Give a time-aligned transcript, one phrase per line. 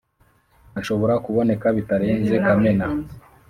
[0.79, 2.85] ashobora kuboneka bitarenze Kamena.